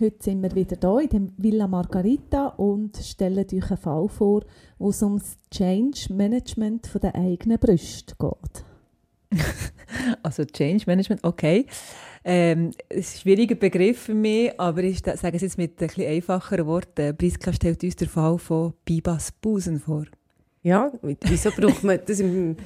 [0.00, 4.44] Heute sind wir wieder hier in dem Villa Margarita und stellen euch einen Fall vor,
[4.78, 8.64] wo es um das Change Management von der eigenen Brüste geht.
[10.22, 11.66] Also Change Management, okay.
[12.24, 15.88] Ähm, es ist ein schwieriger Begriff für mich, aber ich sage es jetzt mit ein
[15.88, 17.14] bisschen einfacheren Worten.
[17.16, 20.06] Priska stellt uns den Fall von Bibas Busen vor.
[20.62, 22.56] Ja, wieso braucht man das in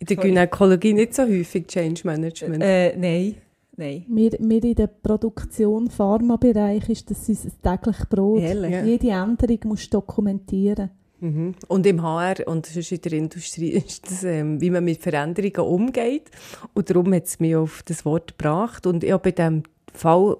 [0.00, 2.62] der Gynäkologie nicht so häufig, Change Management?
[2.62, 3.34] Äh, nein,
[3.80, 4.04] nein.
[4.08, 8.40] Wir, wir in der Produktion Pharmabereich ist das unser täglich Brot.
[8.40, 8.70] Ehrlich?
[8.70, 8.84] Ja.
[8.84, 10.90] Jede Änderung musst du dokumentieren.
[11.20, 11.54] Mhm.
[11.68, 15.68] Und im HR und sonst in der Industrie ist das, ähm, wie man mit Veränderungen
[15.68, 16.30] umgeht.
[16.74, 18.86] Und darum hat es mich auf das Wort gebracht.
[18.86, 20.36] Und ich habe bei diesem Fall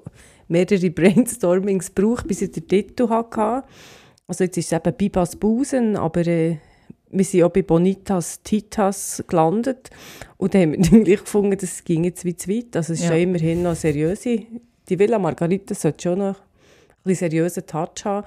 [0.48, 3.64] mehrere Brainstormings gebraucht, bis ich den Titel hatte.
[4.26, 6.58] Also jetzt ist es eben Bibas Busen, aber äh,
[7.10, 9.90] wir sind auch bei Bonitas Titas gelandet.
[10.36, 12.76] Und dann haben wir dann gleich gefunden, das ging jetzt wie zu weit.
[12.76, 13.14] Also es ist Ja.
[13.16, 14.42] ja immerhin noch seriöse.
[14.88, 18.26] Die Villa Margarita sollte schon noch ein bisschen seriösen Touch haben.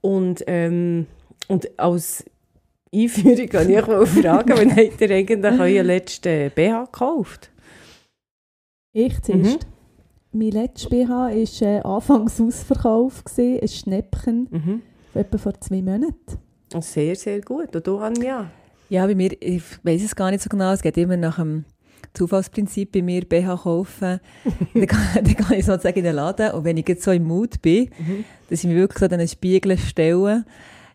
[0.00, 1.06] Und, ähm,
[1.48, 2.24] und als
[2.94, 7.50] Einführung kann ich mal fragen, wann habt ihr eigentlich euren letzten BH gekauft?
[8.92, 9.66] Ich zuerst.
[10.32, 14.82] Mein letztes BH war äh, anfangs ausverkauft, ein Schnäppchen, Mhm.
[15.14, 16.38] etwa vor zwei Monaten.
[16.80, 17.74] Sehr, sehr gut.
[17.74, 18.50] Und du, Anja?
[18.88, 21.64] Ja, bei mir, ich weiß es gar nicht so genau, es geht immer nach dem
[22.14, 24.20] Zufallsprinzip bei mir BH kaufen.
[24.74, 27.24] dann, kann, dann kann ich sozusagen in den Laden und wenn ich jetzt so im
[27.24, 27.90] Mut bin,
[28.48, 30.44] dass ich mich wirklich so an den Spiegel stelle,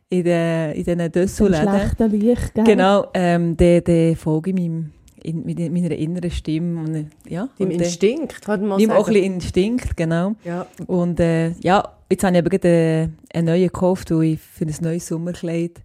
[0.10, 2.64] in den, in diesen Dessous-Läden, schlechter Licht, gell?
[2.64, 4.92] genau, ähm, dann, dann folge ich meinem,
[5.24, 6.82] in, mit meiner inneren Stimme.
[6.82, 8.92] Und, ja, äh, Instinkt, kann man sagen.
[8.92, 10.36] auch ein bisschen Instinkt, genau.
[10.44, 10.68] Ja.
[10.88, 14.76] Und äh, ja, jetzt habe ich aber gerade einen neuen gekauft, weil ich für ein
[14.82, 15.82] neues Sommerkleid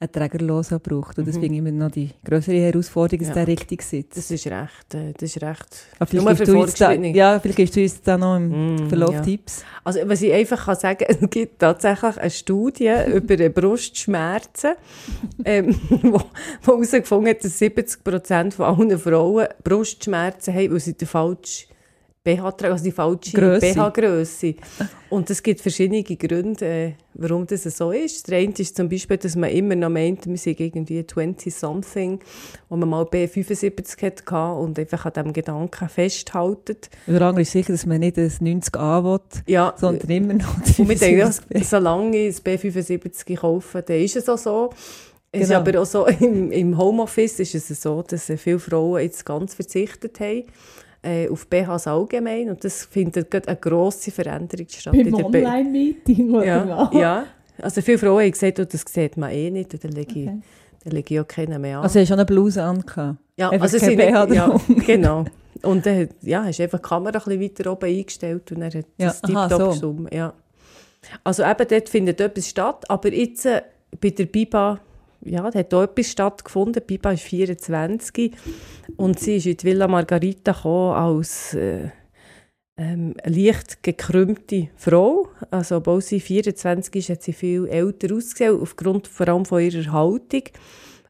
[0.00, 1.18] einen Trägerlosen braucht.
[1.18, 1.40] Und das Mhm.
[1.40, 3.34] finde ich immer noch die größere Herausforderung, dass Ja.
[3.36, 4.16] der richtig sitzt.
[4.18, 5.66] Das ist recht, äh, das ist recht.
[5.98, 8.74] Aber Nur vielleicht gibst du uns da, ja, vielleicht gibst du uns da noch im
[8.84, 9.20] Mm, Verlauf ja.
[9.22, 9.64] Tipps.
[9.84, 14.72] Also, was ich einfach kann sagen es gibt tatsächlich eine Studie über Brustschmerzen,
[15.44, 16.20] ähm, wo,
[16.62, 21.68] wo herausgefunden hat, dass 70 Prozent von allen Frauen Brustschmerzen haben, weil sie den falschen
[22.24, 23.36] BH tragen, also die falsche.
[23.60, 24.54] BH-Grösse.
[25.10, 28.28] Und es gibt verschiedene Gründe, äh, warum das so ist.
[28.28, 32.18] Der eine ist zum Beispiel, dass man immer noch meint, wir sind irgendwie 20-something,
[32.70, 36.78] wo man mal B75 hatte und einfach an diesem Gedanken festhalten.
[37.06, 40.58] Und der andere ist sicher, dass man nicht ein 90a will, Ja, sondern immer noch
[40.60, 41.68] das Und wir denken, ja, 75.
[41.68, 44.70] solange ich das B75 kaufe, dann ist es auch so.
[45.30, 45.60] Es ist Genau.
[45.60, 50.18] aber auch so, im, im Homeoffice ist es so, dass viele Frauen jetzt ganz verzichtet
[50.20, 50.44] haben
[51.04, 52.50] äh, auf BHs allgemein.
[52.50, 54.92] Und das findet gerade eine grosse Veränderung statt.
[54.92, 56.94] Beim Online-Meeting oder ja, was?
[57.00, 57.26] ja,
[57.60, 60.26] also viele Frauen haben gesagt, oh, das sieht man eh nicht, und dann lege ich,
[60.26, 60.40] Okay.
[60.84, 61.84] dann lege ich auch keinen mehr an.
[61.84, 62.84] Also, hast du schon eine Bluse an?
[63.36, 64.60] Ja, Einfach also sie BH ja, drum.
[64.86, 65.24] genau.
[65.62, 68.72] Und dann ja, hast du einfach die Kamera ein bisschen weiter oben eingestellt und dann
[68.74, 69.96] hat Ja, das aha, tiptop so.
[70.12, 70.34] Ja.
[71.22, 73.62] Also eben dort findet etwas statt, aber jetzt äh,
[74.00, 74.80] bei der Biba,
[75.24, 76.82] ja, da hat auch etwas stattgefunden.
[76.86, 78.32] Biba ist 24
[78.96, 81.88] und sie ist in die Villa Margarita gekommen als äh,
[82.76, 85.28] ähm, leicht gekrümmte Frau.
[85.50, 89.92] Also, obwohl sie 24 ist, hat sie viel älter ausgesehen, aufgrund vor allem von ihrer
[89.92, 90.42] Haltung.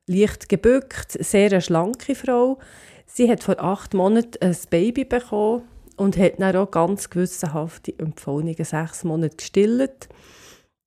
[0.07, 2.59] Leicht gebückt, sehr eine schlanke Frau.
[3.07, 5.63] Sie hat vor acht Monaten ein Baby bekommen
[5.97, 10.09] und hat dann auch ganz gewissenhaft die empfohlenen sechs Monate gestillt.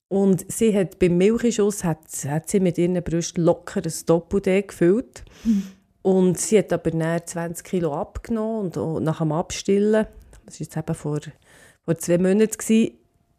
[0.10, 5.24] Und sie hat beim Milchschuss hat, hat sie mit ihren Brüsten locker ein Doppel-D gefüllt.
[6.02, 10.08] Und sie hat aber dann 20 Kilo abgenommen und nach dem Abstillen,
[10.46, 11.20] das war jetzt eben vor,
[11.84, 12.94] vor zwei Monaten, gewesen,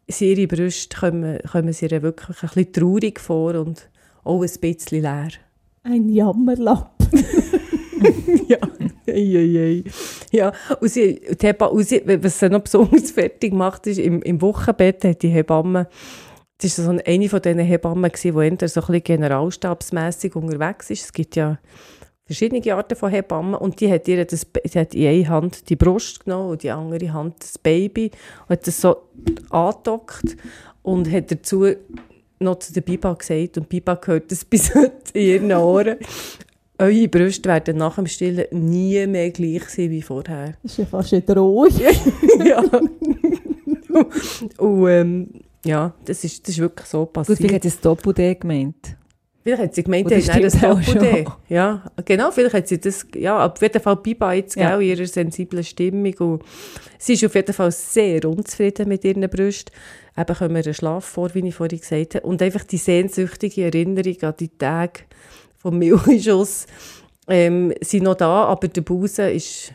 [0.07, 3.89] sind ihre Brüste kommen, kommen sie ihr wirklich ein bisschen traurig vor und
[4.23, 5.29] auch ein bisschen leer.
[5.83, 6.91] Ein Jammerlapp.
[8.47, 8.59] ja,
[9.07, 9.83] ei, ei, ei.
[10.31, 10.51] ja.
[10.79, 15.03] Und sie, die Hebamme, sie, was sie noch besonders fertig macht, ist, im, im Wochenbett
[15.03, 15.87] hat die Hebamme,
[16.61, 21.05] das war so eine von diesen Hebammen, die entweder so ein bisschen generalstabsmässig unterwegs ist.
[21.05, 21.57] Es gibt ja
[22.25, 25.75] verschiedene Arten von Hebammen und die hat ihr das, die hat in eine Hand die
[25.75, 28.11] Brust genommen und die andere Hand das Baby
[28.41, 28.97] und hat das so
[29.49, 30.35] angedockt
[30.83, 31.65] und hat dazu
[32.39, 35.97] noch zu der Biba gesagt und Biba gehört das bis heute in ihren Ohren.
[36.77, 40.55] Eure Brüste werden nach dem Stillen nie mehr gleich sein wie vorher.
[40.63, 41.69] Das ist ja fast eine Drohung.
[42.45, 42.63] ja.
[44.57, 45.29] und, ähm,
[45.65, 47.37] Ja, das ist, das ist wirklich so Gut, passiert.
[47.37, 48.95] vielleicht hat sie das Doppel-D gemeint.
[49.43, 51.25] Vielleicht hat sie gemeint, hat das stimmt auch Doppel-D.
[51.49, 54.71] Ja, genau, vielleicht hat sie das, ja, auf jeden Fall Biba jetzt, Ja.
[54.77, 56.43] gell, in ihrer sensiblen Stimmung und
[56.97, 59.73] sie ist auf jeden Fall sehr unzufrieden mit ihren Brüsten.
[60.17, 62.27] Eben kommen wir einen Schlaf vor, wie ich vorhin gesagt habe.
[62.27, 65.01] Und einfach die sehnsüchtige Erinnerung an die Tage
[65.57, 66.65] vom Milchschuss
[67.27, 69.73] ähm, sind noch da, aber der Busen ist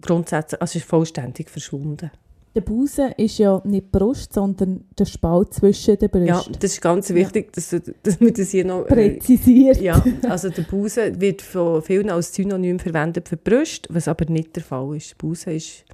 [0.00, 2.10] grundsätzlich, also ist vollständig verschwunden.
[2.54, 6.56] Der Busen ist ja nicht die Brust, sondern der Spalt zwischen den Ja, Brüsten.
[6.60, 8.84] das ist ganz wichtig, dass, dass wir das hier noch...
[8.86, 9.80] äh, Präzisiert.
[9.80, 14.26] Ja, also der Busen wird von vielen als Synonym verwendet für die Brust, was aber
[14.26, 15.12] nicht der Fall ist.
[15.12, 15.84] Der Busen ist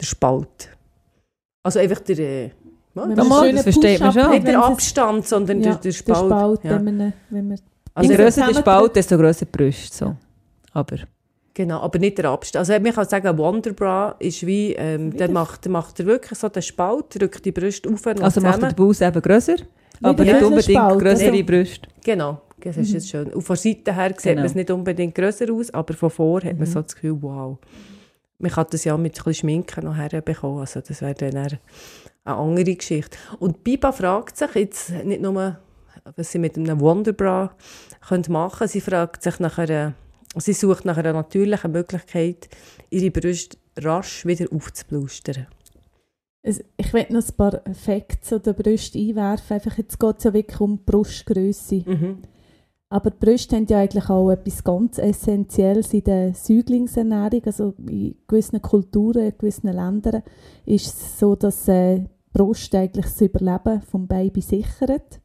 [0.00, 0.70] der Spalt.
[1.62, 2.50] Also einfach der, äh,
[2.94, 4.30] Ja, man das schönen versteht man schon.
[4.30, 6.18] nicht der Abstand, sondern ja, der, der Spalt.
[6.22, 6.70] Der Spalt, ja.
[6.70, 7.58] wenn man, wenn man
[7.94, 9.94] Also Je grösser der Spalt, desto grösser die Brüste.
[9.96, 10.16] So.
[10.72, 10.96] Aber
[11.54, 12.60] Genau, aber nicht der Abstand.
[12.68, 16.48] Also man kann sagen, Wonderbra ist wie, ähm, der macht, der macht er wirklich so
[16.48, 18.74] den Spalt, drückt die Brust auf und also macht zusammen.
[18.74, 19.56] der Bauch eben grösser,
[20.02, 21.88] aber nicht unbedingt Spalt, grössere also- Brüste.
[22.04, 23.26] Genau, das ist jetzt schön.
[23.34, 24.36] Und von Seite her sieht Genau.
[24.36, 26.72] man es nicht unbedingt grösser aus, aber von vor hat man Mhm.
[26.72, 27.58] so das Gefühl, wow.
[28.38, 31.58] Man kann das ja mit ein bisschen Schminken noch herbekommen, also das wäre dann eher
[32.24, 33.16] eine andere Geschichte.
[33.40, 35.58] Und Biba fragt sich jetzt nicht nur,
[36.16, 37.52] was sie mit einem Wonderbra
[38.10, 39.92] machen können, sie fragt sich nach einer,
[40.36, 42.48] sie sucht nach einer natürlichen Möglichkeit,
[42.90, 45.46] ihre Brüste rasch wieder aufzublustern.
[46.42, 49.54] Ich möchte noch ein paar Facts zu den Brüsten einwerfen.
[49.54, 51.84] Einfach jetzt geht es ja wirklich um die Brustgröße.
[51.86, 52.18] Mhm.
[52.88, 57.42] Aber die Brüste haben ja eigentlich auch etwas ganz Essentielles in der Säuglingsernährung.
[57.46, 60.22] Also in gewissen Kulturen, in gewissen Ländern
[60.66, 65.20] ist es so, dass äh, die Brust eigentlich das Überleben des Babys sichert.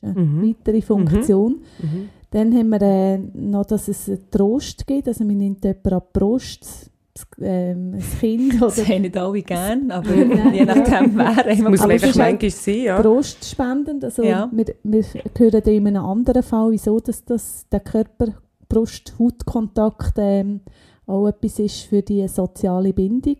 [0.00, 0.48] Das ist eine Mhm.
[0.48, 1.60] weitere Funktion.
[1.80, 2.08] Mhm.
[2.36, 5.08] Dann haben wir äh, noch, dass es einen Trost gibt.
[5.08, 9.16] Also man nimmt jemanden an die Brust, das, ähm, das Kind Das oder haben nicht
[9.16, 10.14] alle gerne, aber
[10.52, 11.44] je nachdem wer.
[11.44, 13.00] Das muss einfach manchmal sein, ja.
[13.00, 14.04] brustspendend.
[14.04, 14.50] Also Ja.
[14.52, 15.02] wir, wir
[15.38, 20.60] hören da in einem anderen Fall, wieso dass das der Körper-Brust-Hautkontakt ähm,
[21.06, 23.36] auch etwas ist für die soziale Bindung.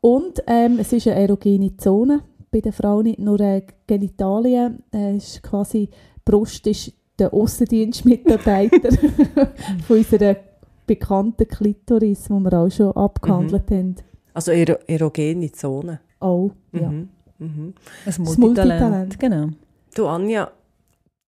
[0.00, 2.20] Und ähm, es ist eine erogene Zone
[2.52, 4.84] bei der Frau, nicht nur äh, Genitalien.
[4.94, 5.88] Äh, ist quasi,
[6.24, 8.90] Brust ist der Aussendienstmitarbeiter
[9.86, 10.36] von unserer
[10.86, 13.96] bekannten Klitoris, die wir auch schon abgehandelt haben.
[14.34, 16.00] Also ero erogene Zone.
[16.20, 16.90] Auch, ja.
[16.90, 17.08] Mhm.
[17.38, 17.48] Mhm.
[17.48, 17.74] Ein
[18.04, 18.80] Das Multitalent.
[18.80, 19.18] Multitalent.
[19.18, 19.48] Genau.
[19.94, 20.50] Du Anja,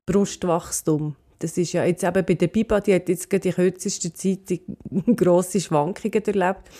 [0.06, 1.16] Brustwachstum.
[1.44, 4.48] Das ist ja jetzt eben bei der Biba, die hat jetzt gerade in kürzester Zeit
[4.48, 4.62] die
[5.14, 6.70] grosse Schwankungen erlebt.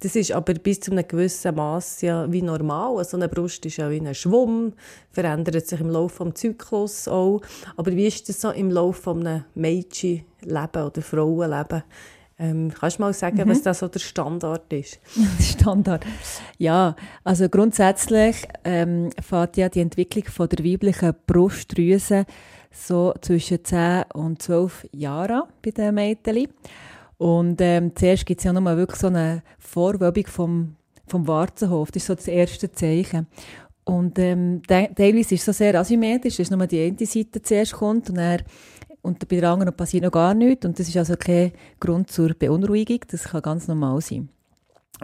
[0.00, 2.96] Das ist aber bis zu einem gewissen Maß ja wie normal.
[2.96, 4.72] Also eine Brust ist ja wie ein Schwumm,
[5.10, 7.42] verändert sich im Laufe des Zyklus auch.
[7.76, 11.82] Aber wie ist das so im Laufe eines Mädchenleben oder Frauenleben?
[12.38, 15.00] Ähm, kannst du mal sagen, was das so der Standard ist?
[15.38, 16.06] Standard.
[16.56, 22.24] Ja, also grundsätzlich ähm, fängt ja die Entwicklung von der weiblichen Brustdrüse
[22.74, 26.48] so zwischen 10 und 12 Jahren bei den Mädchen.
[27.16, 30.76] Und ähm, zuerst gibt es ja nochmal wirklich so eine Vorwölbung vom,
[31.06, 31.90] vom Warzenhof.
[31.90, 33.26] Das ist so das erste Zeichen.
[33.84, 37.74] Und ähm, te teilweise ist es so sehr asymmetrisch, dass nur die eine Seite zuerst
[37.74, 38.42] kommt und dann
[39.02, 40.64] und bei der anderen passiert noch gar nichts.
[40.64, 43.00] Und das ist also kein Grund zur Beunruhigung.
[43.08, 44.30] Das kann ganz normal sein.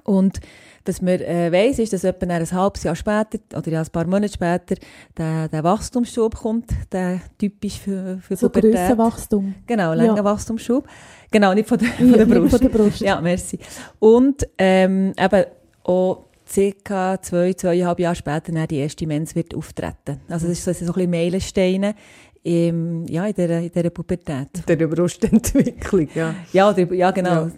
[0.05, 0.41] Und
[0.87, 4.07] was man äh, weiss, ist, dass etwa ein halbes Jahr später oder ja, ein paar
[4.07, 4.75] Monate später
[5.17, 8.73] der, der Wachstumsschub kommt, der typisch für, für So Pubertät.
[8.75, 9.55] Grössenwachstum.
[9.67, 9.95] Genau, Ja.
[9.95, 10.87] länger Wachstumsschub.
[11.31, 12.51] Genau, nicht von der, von Ja, der nicht Brust.
[12.51, 13.01] von der Brust.
[13.01, 13.59] Ja, merci.
[13.99, 15.45] Und ähm, eben
[15.85, 20.21] auch circa zwei, zweieinhalb Jahre später dann die erste Mens wird auftreten.
[20.29, 21.95] Also das ist so, so ein bisschen Meilensteine
[22.43, 24.49] im, ja, in dieser, in dieser Pubertät.
[24.67, 26.35] Der Brustentwicklung, ja.
[26.53, 27.47] Ja, oder, ja genau.
[27.47, 27.53] Ja.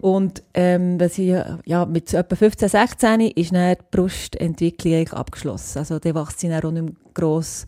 [0.00, 5.78] Und ähm, was ich, ja, mit etwa 15, 16 ist dann die Brustentwicklung abgeschlossen.
[5.78, 7.66] Also dann wächst sie dann auch nicht mehr gross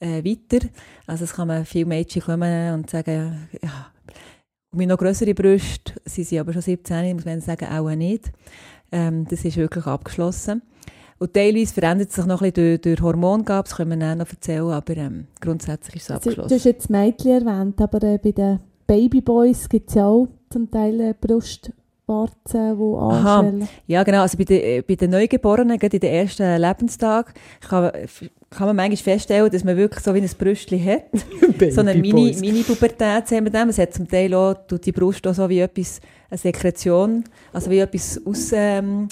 [0.00, 0.66] äh, weiter.
[1.06, 3.90] Also es kann man viele Mädchen kommen und sagen, ja,
[4.72, 8.30] mit noch grössere Brüste, sie sind aber schon 17, muss man sagen, auch nicht.
[8.92, 10.62] Ähm, das ist wirklich abgeschlossen.
[11.22, 14.18] Und teilweise verändert es sich noch ein bisschen durch, durch Hormongabe, das können wir dann
[14.18, 16.48] noch erzählen, aber ähm, grundsätzlich ist es abgeschlossen.
[16.48, 20.70] du hast jetzt Mädchen erwähnt, aber äh, bei den Babyboys gibt es ja auch zum
[20.70, 21.74] Teil äh, Brustwarzen,
[22.78, 23.38] die Aha.
[23.40, 23.68] anschwellen.
[23.86, 24.22] Ja, genau.
[24.22, 27.34] Also bei den, äh, bei den Neugeborenen, gerade in den ersten Lebenstagen,
[27.68, 27.92] kann,
[28.48, 31.02] kann man manchmal feststellen, dass man wirklich so wie ein Brüstchen hat.
[31.70, 33.68] so eine Mini- Mini-Pubertät sehen wir dem.
[33.68, 36.00] Es hat zum Teil auch, tut die Brust auch so wie etwas,
[36.30, 39.08] eine Sekretion, also wie etwas aus, ähm,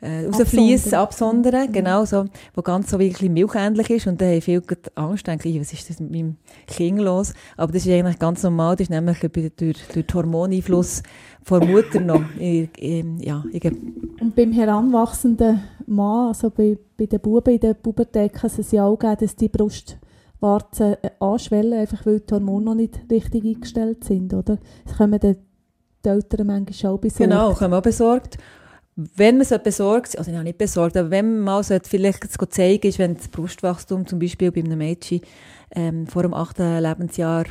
[0.00, 1.72] äh, rausfließen, absondern, mhm.
[1.72, 4.62] genau, so, wo ganz so wirklich milchähnlich ist und dann haben viele
[4.94, 6.36] Angst, denken, was ist das mit meinem
[6.66, 7.32] Kind los?
[7.56, 11.02] Aber das ist eigentlich ganz normal, das ist nämlich durch, durch den Hormoneinfluss
[11.42, 12.22] von Mutter noch.
[12.38, 17.74] Ich, ich, ja, ich und beim heranwachsenden Mann, also bei, bei den Buben in der
[17.74, 22.64] Pubertät, kann es ja auch geben, dass die Brustwarzen äh, anschwellen, einfach weil die Hormone
[22.64, 24.58] noch nicht richtig eingestellt sind, oder?
[24.84, 25.36] Das kommen die
[26.06, 27.30] Eltern manchmal auch besorgt.
[27.30, 28.38] Genau, kommen auch besorgt
[28.96, 32.86] wenn man so besorgt, also nicht besorgt, aber wenn man mal so vielleicht zu zeigen
[32.86, 35.20] ist, wenn das Brustwachstum zum Beispiel bei einem Mädchen
[35.74, 37.44] ähm, vor dem achten Lebensjahr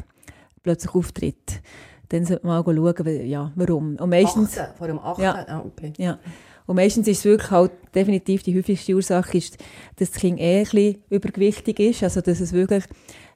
[0.62, 1.62] plötzlich auftritt,
[2.10, 3.96] dann sollte man mal schauen, ja, warum.
[3.98, 5.22] Und meistens, achten, vor dem achten?
[5.22, 5.94] Ja, ah, okay.
[5.98, 6.20] ja.
[6.66, 9.58] Und meistens ist es wirklich halt definitiv die häufigste Ursache, ist,
[9.98, 12.86] dass das Kind eh ein bisschen übergewichtig ist, also dass es wirklich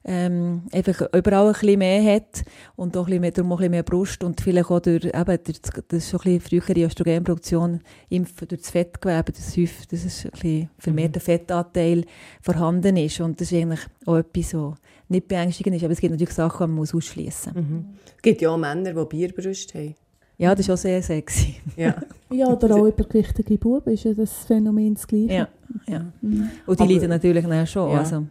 [0.08, 2.44] ähm, einfach überall ein bisschen mehr hat
[2.78, 5.04] und auch ein bisschen mehr, darum auch ein bisschen mehr Brust und vielleicht auch durch,
[5.04, 10.06] eben, durch das ist schon ein bisschen frühere Östrogenproduktion durch das Fettgewebe, das, häufig, das
[10.06, 11.24] ist ein bisschen vermehrter mhm.
[11.24, 12.06] Fettanteil
[12.42, 14.76] vorhanden ist und das ist eigentlich auch etwas, was
[15.10, 17.64] nicht beängstigend ist, aber es gibt natürlich Sachen, die man muss ausschließen muss.
[17.64, 17.86] Mhm.
[18.16, 19.96] Es gibt ja auch Männer, die Bierbrüste haben.
[20.38, 21.56] Ja, das ist auch sehr sexy.
[21.76, 21.96] Ja,
[22.30, 25.34] ja oder auch übergewichtige Buben ist ja das Phänomen das Gleiche.
[25.34, 25.48] Ja,
[25.88, 26.06] ja.
[26.22, 26.50] Mhm.
[26.66, 27.92] Und die aber, leiden natürlich schon.
[27.92, 28.00] Ja.
[28.00, 28.28] Also.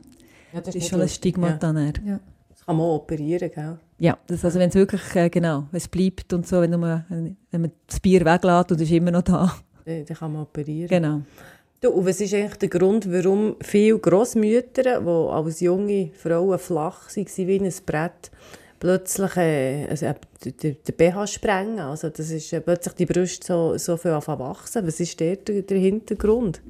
[0.56, 1.56] Ja, das, das ist schon ein Stigma ja.
[1.56, 1.92] dann.
[2.06, 2.18] Ja.
[2.48, 3.78] Das kann man operieren, gell?
[3.98, 7.60] Ja, das, also wenn es wirklich, äh, genau, es bleibt und so, wenn, man, wenn
[7.60, 9.54] man das Bier weglässt und es ist immer noch da.
[9.84, 10.88] Dann, dann kann man operieren.
[10.88, 11.20] Genau.
[11.82, 17.14] Du, und was ist eigentlich der Grund, warum viele Grossmütter, die als junge Frauen flach
[17.14, 18.30] waren wie ein Brett,
[18.80, 20.06] plötzlich äh, also,
[20.42, 21.80] den, den BH sprengen?
[21.80, 24.86] Also das ist äh, plötzlich die Brüste so, so viel wachsen.
[24.86, 26.62] Was ist der, der Hintergrund?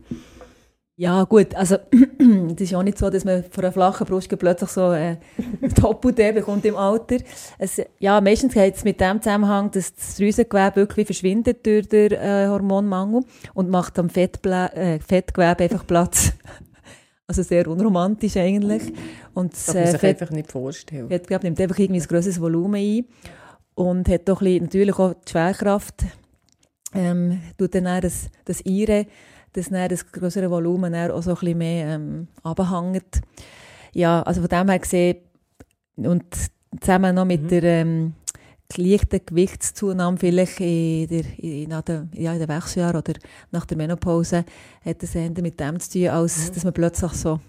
[0.99, 1.77] Ja, gut, also
[2.55, 5.19] es ist auch nicht so, dass man von einer flachen Brust plötzlich so äh,
[5.79, 7.19] Top-Idee bekommt im Alter.
[7.59, 12.13] Es, ja, meistens geht es mit dem Zusammenhang, dass das Drüsengewebe wirklich verschwindet durch den
[12.13, 16.33] äh, Hormonmangel und macht am Fettble äh, Fettgewebe einfach Platz.
[17.27, 18.95] also sehr unromantisch eigentlich.
[19.35, 21.09] Und das kann man sich Fett, einfach nicht vorstellen.
[21.09, 23.05] Fettgewebe nimmt einfach irgendwie ein grosses Volumen ein
[23.75, 26.07] und hat doch ein bisschen, natürlich auch die Schwerkraft,
[26.95, 29.05] ähm, tut dann auch das, das Eire
[29.57, 33.23] dass dann das größere Volumen dann auch so ein bisschen mehr ähm, abhängt.
[33.93, 35.17] Ja, also von dem her gesehen,
[35.97, 36.25] und
[36.81, 37.49] zusammen noch mit mhm.
[37.49, 38.13] der ähm,
[38.77, 43.15] leichten Gewichtszunahme vielleicht in der, in, der, ja, in den Wechseljahren oder
[43.51, 44.45] nach der Menopause,
[44.85, 46.55] hat das eher mit dem zu tun, als mhm.
[46.55, 47.41] dass man plötzlich so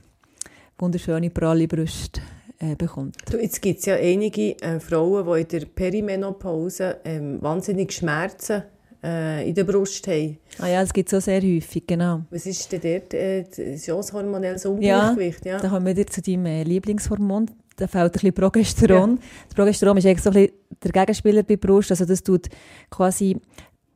[0.77, 2.21] wunderschöne, pralle Brüste
[2.59, 3.17] äh, bekommt.
[3.29, 8.63] Du, jetzt gibt es ja einige äh, Frauen, die in der Perimenopause ähm, wahnsinnig Schmerzen
[9.03, 10.37] äh, in der Brust haben.
[10.59, 12.23] Ah ja, das gibt es so sehr häufig, genau.
[12.29, 15.45] Was ist denn dort äh, das hormonelles Ungleichgewicht?
[15.45, 17.49] Ja, ja, da kommen wir zu deinem äh, Lieblingshormon.
[17.75, 19.11] Da fehlt ein bisschen Progesteron.
[19.11, 19.21] Ja.
[19.47, 21.91] Das Progesteron ist eigentlich so ein bisschen der Gegenspieler bei Brust.
[21.91, 22.47] Also das tut
[22.89, 23.37] quasi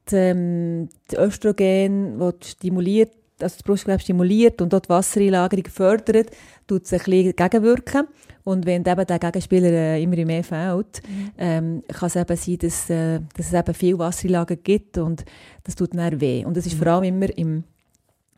[0.10, 6.30] die, ähm, die Östrogen, das stimuliert, also das Brustgewebe stimuliert und dort die Wassereinlagerung fördert,
[6.68, 8.08] tut es ein bisschen gegenwirken.
[8.44, 11.32] Und wenn eben der Gegenspieler äh, immer mehr fehlt, mhm.
[11.38, 15.24] ähm, kann es eben sein, dass, äh, dass es eben viel Wasserlagen gibt und
[15.64, 16.46] das tut dann weh.
[16.46, 16.78] Und das ist mhm.
[16.80, 17.64] vor allem immer im,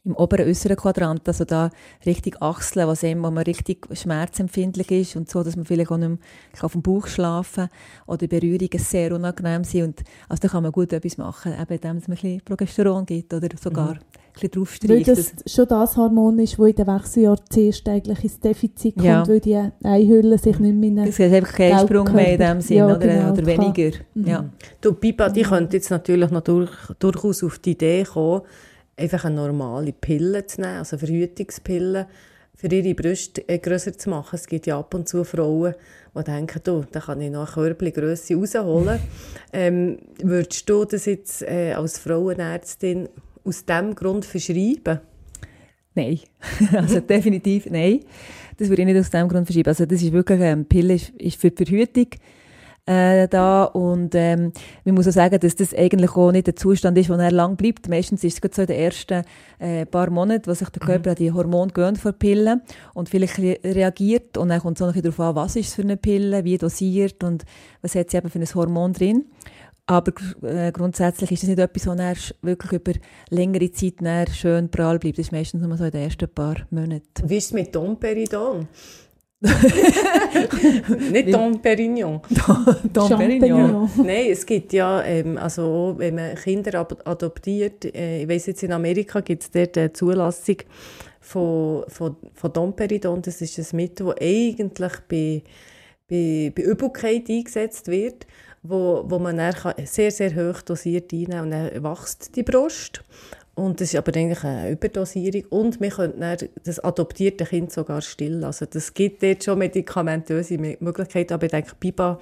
[0.06, 1.70] im oberen äußeren Quadrant, also da
[2.06, 5.98] richtig Achseln, was eben, wo man richtig schmerzempfindlich ist und so, dass man vielleicht auch
[5.98, 6.18] nicht mehr
[6.62, 7.70] auf dem Bauch schlafen
[8.06, 9.84] oder Berührungen sehr unangenehm sind.
[9.84, 13.34] Und, also da kann man gut etwas machen, eben indem es ein bisschen Progesteron gibt
[13.34, 14.00] oder sogar mhm
[14.34, 15.08] bisschen draufstreicht.
[15.08, 19.06] Weil das schon das Hormon ist, das in den Wechseljahren zuerst eigentlich ins Defizit kommt,
[19.06, 19.28] ja.
[19.28, 22.78] weil die Eihülle sich nicht mehr Es hat einfach keinen Sprung mehr in dem Sinn,
[22.78, 23.98] ja, oder, genau, oder weniger.
[24.14, 24.28] Mhm.
[24.28, 24.46] Ja.
[24.82, 28.42] Du, Pipa, die könnte jetzt natürlich noch durch, durchaus auf die Idee kommen,
[28.98, 32.08] einfach eine normale Pille zu nehmen, also Verhütungspille,
[32.56, 34.36] für ihre Brüste äh, grösser zu machen.
[34.36, 35.74] Es gibt ja ab und zu Frauen,
[36.16, 39.00] die denken, du, da kann ich noch eine Körbchengrösse rausholen.
[39.54, 43.10] ähm, würdest du das jetzt äh, als Frauenärztin
[43.44, 45.00] aus diesem Grund verschreiben?
[45.96, 46.20] Nein,
[46.74, 48.02] also definitiv nein.
[48.58, 49.70] Das würde ich nicht aus diesem Grund verschreiben.
[49.70, 52.08] Also das ist wirklich, ähm, Pille ist, ist für die Verhütung
[52.86, 54.52] äh, da und ähm,
[54.84, 57.56] man muss auch sagen, dass das eigentlich auch nicht der Zustand ist, wo er lang
[57.56, 57.88] bleibt.
[57.88, 59.24] Meistens ist es so in den ersten
[59.60, 61.12] äh, paar Monaten, wo sich der Körper mhm.
[61.12, 62.62] an die Hormone gewöhnt vor Pillen
[62.94, 65.84] und vielleicht reagiert und dann kommt es auch noch darauf an, was ist es für
[65.84, 67.46] eine Pille, wie dosiert und
[67.82, 69.26] was hat sie eben für ein Hormon drin.
[69.86, 70.14] Aber
[70.44, 72.94] äh, grundsätzlich ist das nicht etwas, was er wirklich über
[73.30, 73.96] längere Zeit
[74.34, 75.18] schön prall bleibt.
[75.18, 77.04] Das ist meistens nur so in den ersten paar Monaten.
[77.26, 78.68] Wie ist es mit Domperidon?
[81.12, 82.22] Nicht Dom Perignon.
[82.94, 83.90] Dom Perignon.
[83.98, 88.72] Nein, es gibt ja, ähm, also wenn man Kinder adoptiert, äh, ich weiß jetzt in
[88.72, 90.58] Amerika gibt es dort eine Zulassung
[91.20, 93.22] von, von, von Domperidon.
[93.22, 95.44] Das ist ein Mittel, das eigentlich bei,
[96.10, 98.26] bei, bei Übelkeit eingesetzt wird
[98.64, 103.04] wo, wo man dann sehr, sehr hoch dosiert einnehmen kann und dann wächst die Brust.
[103.56, 105.44] Und das ist aber eigentlich eine Überdosierung.
[105.50, 108.44] Und wir können dann das adoptierte Kind sogar stillen.
[108.44, 111.34] Also das gibt dort schon medikamentöse Möglichkeiten.
[111.34, 112.20] Aber ich denke, Biba,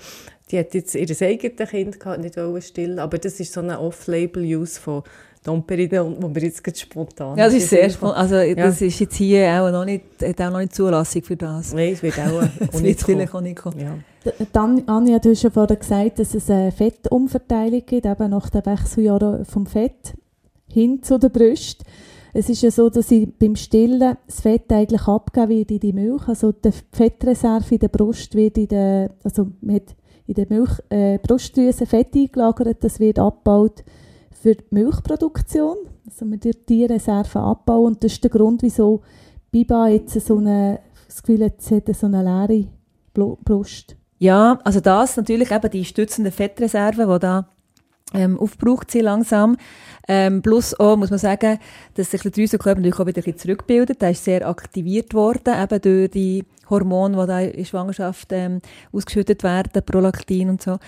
[0.49, 4.79] die hat jetzt ihr eigenes Kind gehabt, nicht stillen Aber das ist so ein Off-Label-Use
[4.79, 5.03] von
[5.43, 8.17] Domperine, wo wir jetzt ganz spontan Ja, das ist sehr spontan.
[8.17, 8.53] Also ja.
[8.53, 11.73] das ist jetzt hier auch noch nicht, hat auch noch nicht Zulassung für das.
[11.73, 13.79] Nein, es wird auch, es wird vielleicht auch nicht kommen.
[13.79, 13.97] Ja.
[14.51, 18.65] Dann, Anja, du hast ja vorhin gesagt, dass es eine Fettumverteilung gibt, eben nach den
[18.65, 20.13] Wechseljahren vom Fett
[20.73, 21.83] hin zu der Brust.
[22.33, 25.93] Es ist ja so, dass ich beim Stillen das Fett eigentlich abgeben wird in die
[25.93, 26.27] Milch.
[26.27, 29.95] Also die Fettreserve in der Brust wird in der, also mit
[30.27, 33.83] in der Milch, äh, Brustdrüse Fett eingelagert, das wird abgebaut
[34.31, 35.75] für die Milchproduktion.
[36.07, 39.01] Also man die Tierreserven abbauen und das ist der Grund, wieso
[39.51, 42.67] Biba jetzt so eine, das Gefühl hat, sie hat so eine leere
[43.13, 43.97] Brust.
[44.19, 47.49] Ja, also das natürlich eben die stützenden Fettreserven, die da
[48.13, 49.57] ähm, aufgebraucht sind langsam.
[50.07, 51.59] Ähm, plus auch, muss man sagen,
[51.95, 54.01] dass sich der Drüsenkörper natürlich auch wieder ein bisschen zurückbildet.
[54.01, 59.43] Der ist sehr aktiviert worden, eben durch die Hormone, die da in Schwangerschaft ähm, ausgeschüttet
[59.43, 60.79] werden, Prolaktin und so.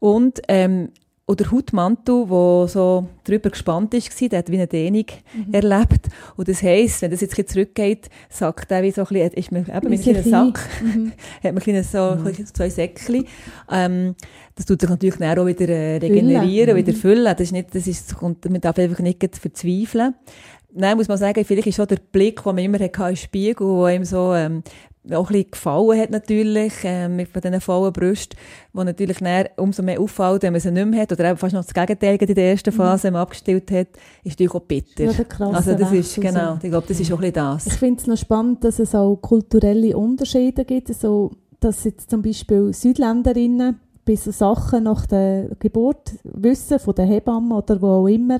[0.00, 0.90] Und ähm,
[1.28, 5.04] oder Hautmantel, der so drüber gespannt war, der hat wie eine Dehnung
[5.34, 5.52] mhm.
[5.52, 6.08] erlebt.
[6.36, 9.52] Und das heisst, wenn das jetzt ein zurückgeht, sagt er wie so ein bisschen, ist
[9.52, 11.12] man eben mit einem Sack, mhm.
[11.44, 12.46] hat man ein so, mhm.
[12.46, 13.26] zwei Säckchen.
[13.70, 14.14] Ähm,
[14.54, 16.76] das tut sich natürlich dann auch wieder äh, regenerieren, füllen.
[16.76, 16.96] wieder mhm.
[16.96, 17.24] füllen.
[17.24, 20.14] Das ist nicht, das ist, man darf einfach nicht verzweifeln.
[20.72, 23.66] Nein, muss man sagen, vielleicht ist schon der Blick, den man immer hatte im Spiegel,
[23.66, 24.62] wo einem so ähm,
[25.12, 28.38] auch ein bisschen gefallen hat natürlich, äh, mit diesen vollen Brüsten,
[28.74, 31.54] die natürlich dann umso mehr auffällt, wenn man sie nicht mehr hat, oder eben fast
[31.54, 32.76] noch das Gegenteil in der ersten mhm.
[32.76, 33.88] Phase, wenn man abgestillt hat,
[34.24, 35.04] ist natürlich auch bitter.
[35.04, 37.66] Ja, also das ist, genau, ich glaube, das ist auch ein bisschen das.
[37.66, 42.22] Ich finde es noch spannend, dass es auch kulturelle Unterschiede gibt, also, dass jetzt zum
[42.22, 48.06] Beispiel Südländerinnen bei so Sachen nach der Geburt wissen, von der Hebamme oder wo auch
[48.06, 48.38] immer,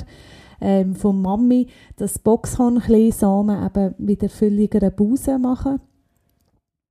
[0.61, 5.81] ähm, von Mami, dass Boxhornkleisamen eben wieder fülligere Busen machen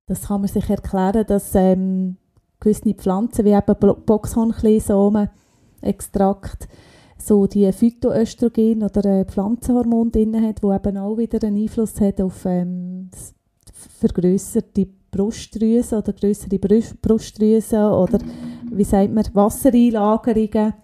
[0.08, 2.16] das kann man sich erklären, dass ähm,
[2.60, 5.30] gewisse Pflanzen wie eben Boxhornkleisamen,
[5.80, 6.66] Extrakt,
[7.18, 12.20] so die Phytoöstrogen oder äh, Pflanzenhormon drin hat, wo eben auch wieder einen Einfluss hat
[12.20, 13.10] auf ähm,
[14.00, 18.18] vergrößerte Brustdrüsen oder größere Brustdrüsen oder
[18.70, 20.74] wie sagt man Wassereinlagerungen.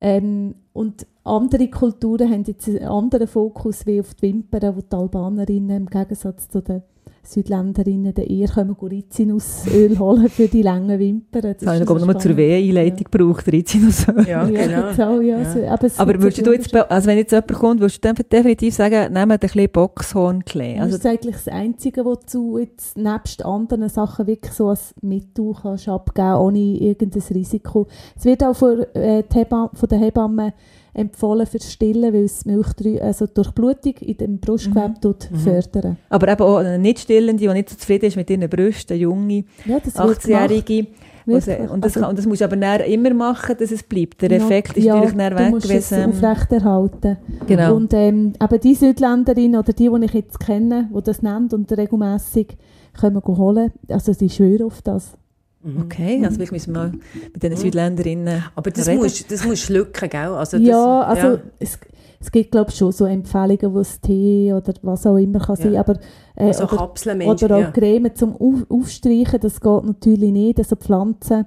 [0.00, 4.96] Ähm, und andere Kulturen haben jetzt einen anderen Fokus wie auf die Wimpern, wo die
[4.96, 6.82] Albanerinnen im Gegensatz zu den
[7.22, 11.42] Südländerinnen eher kommen Rizinusöl holen für die langen Wimpern.
[11.42, 13.04] Das, das habe ich noch nur zur Weheneinleitung ja.
[13.10, 14.26] gebraucht, Rizinusöl.
[14.28, 14.90] Ja, genau.
[14.96, 15.52] So, ja, ja.
[15.52, 19.12] So, aber, aber würdest du jetzt, also wenn jetzt jemand kommt, würdest du definitiv sagen,
[19.12, 20.80] nehmt ein bisschen Boxhornklee?
[20.80, 24.94] Also, das ist eigentlich das Einzige, was du jetzt nebst anderen Sachen wirklich so als
[25.00, 27.86] Mittel kannst abgeben, ohne irgendein Risiko.
[28.16, 30.52] Es wird auch von, äh, von den Hebammen
[30.94, 35.14] empfohlen fürs Stillen, weil es Milchdrü also Durchblutung in dem Brustgewebe mhm.
[35.30, 35.38] mhm.
[35.38, 35.96] fördern.
[36.08, 39.44] Aber eben auch eine Nicht-Stillende, die nicht so zufrieden ist mit ihren Brüsten, eine junge,
[39.66, 40.86] ja, 18-Jährige.
[41.26, 44.22] Also, und, das, also, und das musst du aber immer machen, dass es bleibt.
[44.22, 45.46] Der Effekt ist ja, natürlich dann weg.
[45.46, 47.18] Du musst es aufrechterhalten.
[47.46, 47.76] Genau.
[47.76, 51.70] Und ähm, eben die Südländerin oder die, die ich jetzt kenne, die das nennt und
[51.70, 52.56] regelmässig
[52.98, 55.16] können wir holen, also sie schwören auf das.
[55.62, 55.82] Mhm.
[55.82, 56.92] Okay, also vielleicht müssen wir
[57.32, 57.56] mit den mhm.
[57.56, 59.02] Südländerinnen Aber das reden.
[59.02, 60.20] musst, das musst schlucken, gell?
[60.20, 61.40] Also das, ja, also ja.
[61.58, 61.78] Es,
[62.18, 65.56] es gibt glaube ich schon so Empfehlungen, wo es Tee oder was auch immer kann
[65.56, 65.62] ja.
[65.62, 65.98] sein, aber
[66.36, 67.70] äh, also oder, Kapseln, oder auch ja.
[67.70, 70.58] Creme zum Auf, Aufstreichen, das geht natürlich nicht.
[70.58, 71.46] Also Pflanzen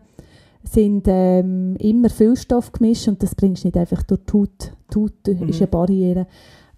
[0.63, 4.73] sind ähm, immer Füllstoff gemischt und das bringst du nicht einfach durch die Haut.
[4.93, 5.49] Die Haut mhm.
[5.49, 6.27] ist eine Barriere.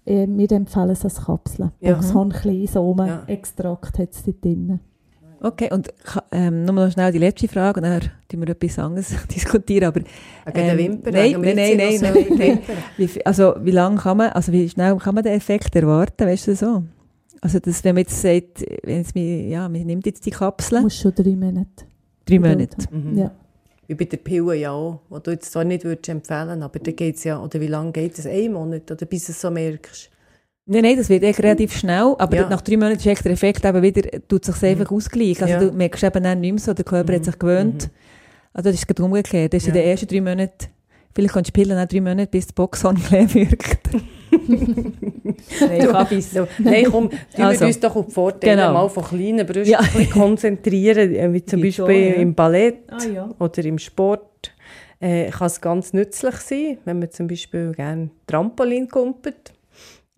[0.04, 1.72] Äh, wir empfehlen es als Kapseln.
[1.80, 2.00] Ja.
[2.02, 4.80] So ein kleines Somen-Extrakt hat es dort drin.
[5.40, 5.88] Okay, und
[6.32, 9.88] ähm, nur noch schnell die letzte Frage, und dann tun wir etwas anderes diskutieren.
[9.88, 10.00] Aber,
[10.54, 12.58] ähm, Wimpern, nein, nein, nein, nein, nein, nein.
[12.96, 16.48] Wie, also wie lange kann man, also wie schnell kann man den Effekt erwarten, weißt
[16.48, 16.82] du so?
[17.40, 20.80] Also das, wenn man jetzt sagt, wenn es mir, ja, man nimmt jetzt die Kapsel.
[20.80, 21.84] Muss schon drei Monate.
[22.24, 22.86] Drei Monate?
[22.90, 23.18] Mhm.
[23.18, 23.30] Ja.
[23.86, 26.90] Wie bei der Pille ja auch, die du jetzt zwar nicht würdest empfehlen aber da
[26.90, 28.26] geht es ja, oder wie lange geht es?
[28.26, 30.10] Ein Monat, oder bis du es so merkst?
[30.68, 32.48] Nein, nein, das wird echt relativ schnell, aber ja.
[32.48, 34.96] nach drei Monaten ist der Effekt eben wieder, tut sich einfach mhm.
[34.96, 35.44] ausgleichen.
[35.44, 35.60] Also ja.
[35.60, 37.16] du merkst eben dann nicht mehr so, der Körper mhm.
[37.16, 37.84] hat sich gewöhnt.
[37.84, 37.90] Mhm.
[38.52, 39.54] Also das ist gerade umgekehrt.
[39.54, 39.74] Das ist ja.
[39.74, 40.66] in den ersten drei Monaten,
[41.14, 43.90] vielleicht kannst du Pillen auch drei Monate, bis das Boxhorn wirkt.
[45.60, 46.30] nein, Kabis.
[46.58, 48.72] nein, komm, tun also, wir uns doch auf die Vorteile genau.
[48.72, 49.80] mal von kleinen Brüsten ja.
[50.12, 52.14] konzentrieren, äh, wie zum Beispiel schon, ja.
[52.14, 53.30] im Ballett ah, ja.
[53.38, 54.52] oder im Sport.
[54.98, 59.52] Äh, kann es ganz nützlich sein, wenn man zum Beispiel gerne Trampolin kumpelt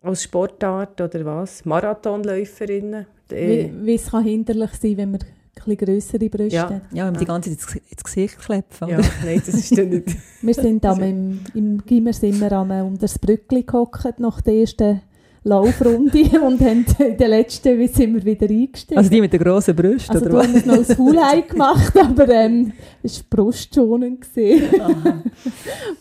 [0.02, 1.64] als Sportart oder was?
[1.64, 3.06] Marathonläuferinnen?
[3.28, 5.20] Wie, wie es kann hinderlich sein, wenn man
[5.68, 6.70] bisschen grössere Brüste Ja.
[6.70, 6.82] hat.
[6.92, 8.88] Ja, wenn man die ganze Zeit ins, Gesicht klepfen.
[8.88, 10.16] Ja, nein, das ist dann nicht.
[10.42, 14.54] Wir sind am, im, im Gimmer sind wir am, um das Brückli gehockt nach der
[14.54, 15.02] ersten
[15.44, 18.98] Laufrunde und haben in der letzten sind wir wieder eingestiegen.
[18.98, 20.46] Also die mit den grossen Brüsten, Also oder was?
[20.46, 22.72] haben wir es noch als Fullhigh gemacht, aber ähm,
[23.03, 24.20] es war brustschonend.
[24.20, 24.68] gewesen.
[24.81, 25.22] Oder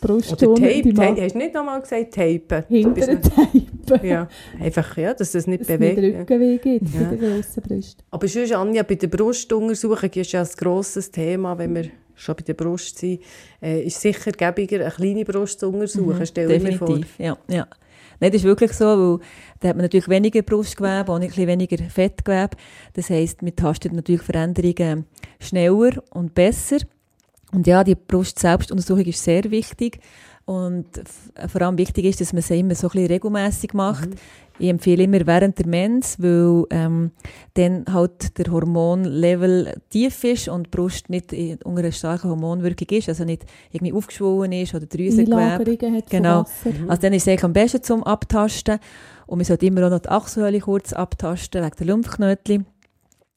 [0.02, 0.93] brustschonend Tape.
[0.93, 1.21] Tape.
[1.23, 2.63] Hast du nicht nochmal gesagt, Tapen?
[2.67, 4.08] hinter Tapen.
[4.08, 4.28] Ja,
[4.60, 6.19] einfach, ja, dass das nicht Dass es nicht bewegt.
[6.21, 7.02] Rückenweh gibt Ja.
[7.10, 8.04] bei den grossen Brüsten.
[8.12, 12.43] Aber sonst, Anja, bei der Brustuntersuchung ist ja ein grosses Thema, wenn wir schon bei
[12.43, 13.21] der Brust sind,
[13.62, 16.26] äh, ist sicher gäbiger, eine kleine Brust zu untersuchen.
[16.26, 16.88] Stell dir mir vor.
[16.88, 17.38] Definitiv, ja.
[17.47, 17.67] ja.
[18.19, 19.27] Nein, das ist wirklich so, weil
[19.60, 22.58] da hat man natürlich weniger Brustgewebe, auch ein bisschen weniger Fettgewebe.
[22.93, 25.06] Das heisst, man tastet natürlich Veränderungen
[25.39, 26.77] schneller und besser.
[27.51, 29.99] Und ja, die Brust-Selbstuntersuchung ist sehr wichtig.
[30.47, 30.88] Und
[31.49, 34.07] vor allem wichtig ist, dass man sie immer so ein bisschen regelmässig macht.
[34.60, 37.12] Ich empfehle immer während der Mens, weil ähm,
[37.55, 42.88] dann halt der Hormonlevel tief ist und die Brust nicht in- unter einer starken Hormonwirkung
[42.97, 45.63] ist, also nicht irgendwie aufgeschwollen ist oder Drüsengewebe.
[46.10, 46.39] Genau.
[46.43, 46.69] Wasser.
[46.88, 48.79] Also dann ist es eigentlich am besten zum Abtasten.
[49.25, 52.65] Und man sollte immer auch noch die Achselhöhle kurz abtasten, wegen der Lymphknötchen.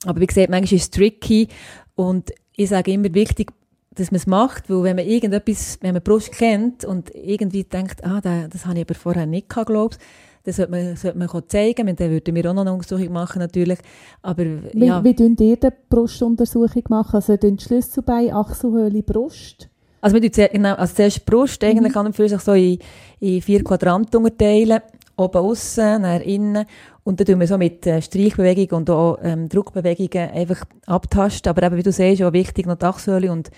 [0.05, 1.49] Aber wie gesagt, manchmal ist es tricky.
[1.95, 3.51] Und ich sage immer wichtig,
[3.95, 8.03] dass man es macht, weil wenn man irgendetwas, wenn man Brust kennt und irgendwie denkt,
[8.05, 10.05] ah, da- das habe ich aber vorher nicht gehabt, glaube ich,
[10.43, 11.87] das sollte man, sollte man zeigen.
[11.89, 13.77] Und dann würden wir auch noch eine Untersuchung machen, natürlich.
[14.23, 17.15] Aber Wie, ja, wie tun ihr die Brustuntersuchung machen?
[17.15, 19.67] Also den Schlüsselbein, Achselhöhle, Brust?
[19.99, 22.79] Also, wir tun zuerst- genau, also zuerst Brust, eigentlich kann man für sich so in,
[23.19, 24.79] in vier Quadranten unterteilen.
[25.17, 26.65] Oben außen, dann innen.
[27.03, 31.49] Und dann tun wir so mit äh, Streichbewegungen und auch ähm, Druckbewegungen einfach abtasten.
[31.51, 33.51] Aber eben, wie du siehst, auch wichtig noch die Achselhöhle und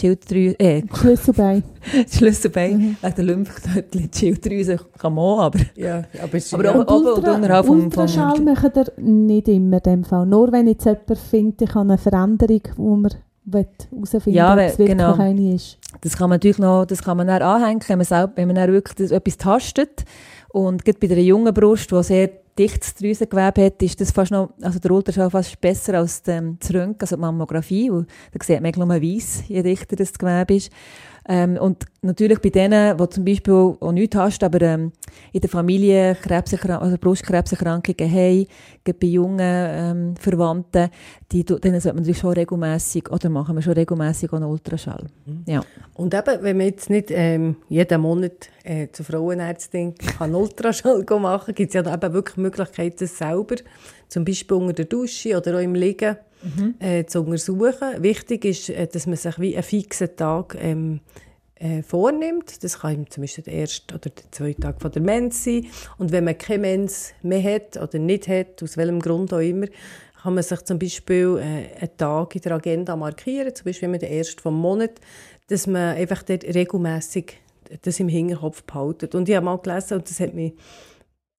[0.00, 1.62] Schilddrüse, äh, Schlüsselbein.
[1.94, 2.96] die Schlüsselbein, Mhm.
[3.02, 5.58] wegen der Lymphknötchen, die Schilddrüse kann man auch, aber...
[5.76, 6.74] Ja, aber, Aber ja.
[6.74, 10.26] auch- oben und unterhalb vom- vom- Ultraschall machen ihr nicht immer in dem Fall.
[10.26, 13.12] Nur wenn jetzt jemand findet, ich habe eine Veränderung, wo man
[13.50, 15.14] herausfinden Ja, ob es wirklich genau.
[15.16, 15.78] eine ist.
[16.02, 18.56] Das kann man natürlich noch, das kann man dann anhängen, wenn man, selber, wenn man
[18.56, 20.04] dann wirklich das, etwas tastet.
[20.50, 24.50] Und gerade bei der jungen Brust, die sehr dichtes Drüsengewebe hat, ist das fast noch,
[24.60, 27.90] also der Ultraschall fast besser als ähm, das Röntgen, also die Mammographie.
[27.90, 30.70] Und da sieht man nur weiss, je dichter das Gewebe ist.
[31.30, 34.92] Ähm, und natürlich bei denen, die zum Beispiel auch nichts hast, aber ähm,
[35.32, 38.46] in der Familie Krebserkrank also Brustkrebserkrankungen haben,
[38.98, 40.88] bei jungen ähm, Verwandten,
[41.30, 45.06] die, denen sollte man natürlich schon regelmässig, oder machen wir schon regelmässig einen Ultraschall.
[45.46, 45.60] Ja.
[45.94, 51.54] Und eben, wenn man jetzt nicht ähm, jeden Monat äh, zur Frauenärztin kann Ultraschall machen
[51.54, 53.56] gibt es ja eben wirklich die Möglichkeit, das selber,
[54.08, 56.16] zum Beispiel unter der Dusche oder auch im Liegen,
[56.78, 58.02] äh, zu untersuchen.
[58.02, 61.00] Wichtig ist, äh, dass man sich wie einen fixen Tag ähm,
[61.56, 62.62] äh, vornimmt.
[62.62, 65.66] Das kann zum Beispiel der erste oder der zweite Tag von der Mens sein.
[65.98, 69.66] Und wenn man keine Mens mehr hat oder nicht hat, aus welchem Grund auch immer,
[70.22, 73.98] kann man sich zum Beispiel äh, einen Tag in der Agenda markieren, zum Beispiel immer
[73.98, 75.00] den ersten vom Monat,
[75.48, 77.34] dass man einfach dort regelmässig
[77.82, 79.14] das im Hinterkopf behaltet.
[79.14, 80.54] Und ich habe mal gelesen, und das hat mich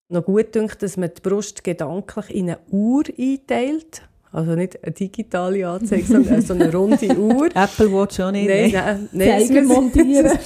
[0.09, 4.01] noch gut gedacht, dass man die Brust gedanklich in eine Uhr einteilt.
[4.31, 7.47] Also nicht eine digitale Anzeige, sondern so eine runde Uhr.
[7.47, 8.47] Apple Watch auch nicht.
[8.47, 8.71] Nein,
[9.11, 9.25] ne?
[9.25, 9.65] nein, nein.
[9.65, 10.37] Muss- montieren.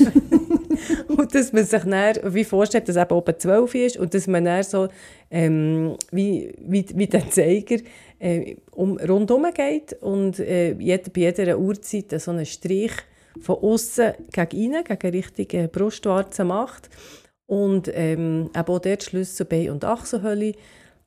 [1.08, 4.46] und dass man sich dann wie vorstellt, dass eben oben 12 ist und dass man
[4.46, 4.88] dann so
[5.30, 7.78] ähm, wie, wie, wie der Zeiger
[8.20, 12.94] äh, um, rundherum geht und äh, jeder, bei jeder Uhrzeit so einen Strich
[13.42, 16.90] von außen gegen innen, gegen richtige Brustwarze macht
[17.48, 20.54] und ähm, auch dort Schlüsselbein und Achselhöhle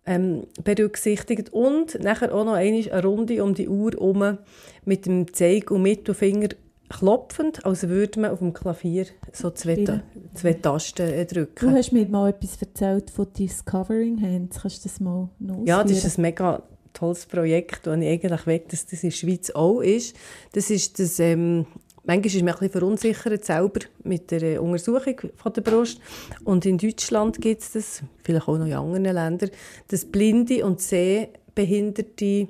[0.05, 4.38] ähm, berücksichtigt und nachher auch noch eine Runde um die Uhr herum
[4.85, 6.51] mit dem Zeig- und Mittelfinger
[6.88, 10.03] klopfend, als würde man auf dem Klavier so zwei, Ta
[10.35, 11.75] zwei Tasten äh, Du drücken.
[11.75, 14.57] hast mir mal etwas erzählt von Discovering Hands.
[14.61, 18.46] Kannst du das mal noch Ja, das ist ein mega tolles Projekt, das ich eigentlich
[18.46, 20.14] will, dass das in der Schweiz auch ist.
[20.53, 21.66] Das ist das, ähm,
[22.07, 26.01] manchmal ist man ein bisschen verunsichert selber mit der äh, Untersuchung von der Brust.
[26.45, 29.51] Und in Deutschland gibt es das, vielleicht auch noch in anderen Ländern,
[29.88, 32.49] dass blinde und sehbehinderte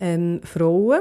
[0.00, 1.00] ähm, Frauen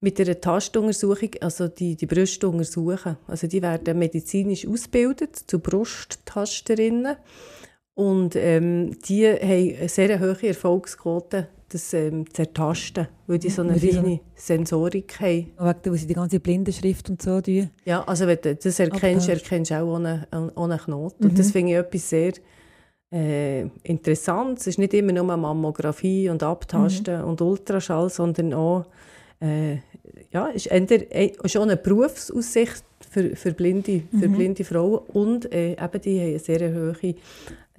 [0.00, 3.18] mit einer Tastuntersuchung, also die, die Brüste untersuchen.
[3.26, 7.16] Also die werden medizinisch ausgebildet zu Brusttasterinnen.
[8.00, 13.60] Und ähm, die haben eine sehr hohe Erfolgsquote, das ähm, zu ertasten, weil die so
[13.60, 15.52] eine so- feine Sensorik haben.
[15.82, 17.68] Wegen sie die ganze Blindenschrift und so tun.
[17.84, 19.42] Ja, also wenn du das erkennst, Abtast.
[19.42, 21.24] erkennst du auch ohne, ohne Knoten.
[21.26, 22.32] Und das finde ich etwas sehr
[23.12, 24.60] äh, interessant.
[24.60, 28.86] Es ist nicht immer nur Mammographie und Abtasten und Ultraschall, sondern auch
[29.40, 29.76] äh,
[30.32, 35.52] ja, ist, eher, äh, ist auch eine Berufsaussicht für, für, blinde, für blinde Frauen und
[35.52, 36.94] äh, eben die haben eine sehr hohe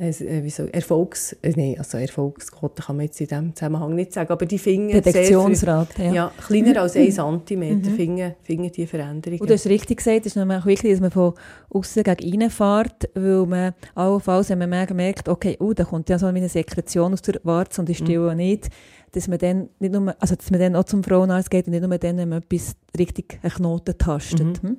[0.01, 4.31] äh, so, Erfolgs, äh, nee, also Erfolgsquote kann man jetzt in diesem Zusammenhang nicht sagen,
[4.31, 6.13] aber die finden Detektionsrate, ja.
[6.13, 6.31] ja.
[6.43, 7.83] kleiner als 1 cm mhm.
[7.83, 9.39] finden, finden die Veränderungen.
[9.39, 11.33] Und du hast richtig gesagt, es ist nämlich wichtig, dass man von
[11.69, 16.25] außen gegen reinfährt, weil man allenfalls, wenn man merkt, okay, oh, da kommt ja so
[16.25, 18.37] eine Sekretion aus der Warze und ich stehe mhm.
[18.37, 18.69] nicht,
[19.11, 21.87] dass man dann nicht nur, also dass man dann auch zum Frauenarzt geht und nicht
[21.87, 24.63] nur dann, wenn man etwas richtig einen Knoten tastet.
[24.63, 24.69] Mhm.
[24.69, 24.77] Hm?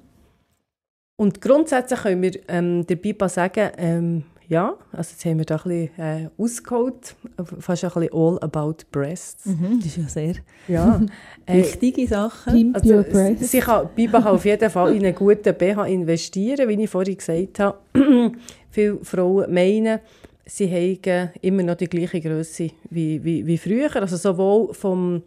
[1.17, 5.57] Und grundsätzlich können wir ähm, der BIPA sagen, ähm, ja, also jetzt haben wir da
[5.57, 7.15] ein bisschen äh, ausgeholt,
[7.61, 9.47] fast ein bisschen all about breasts.
[9.47, 10.35] Mhm, das ist ja sehr
[10.69, 11.01] ja,
[11.47, 12.51] äh, wichtige Sache.
[12.51, 13.51] Pimp also, your breasts.
[13.51, 17.17] Sie kann, Biba kann auf jeden Fall in einen guten BH investieren, wie ich vorhin
[17.17, 17.79] gesagt habe.
[18.71, 20.01] Viele Frauen meinen,
[20.47, 25.23] sie haben immer noch die gleiche Größe wie, wie, wie früher, also sowohl vom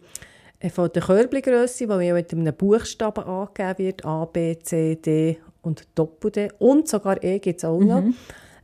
[0.58, 5.86] äh, von der Körbchengröße, die mit einem Buchstaben angegeben wird, A, B, C, D und
[5.94, 8.02] Doppel-D und sogar E gibt es auch noch.
[8.02, 8.14] Mhm.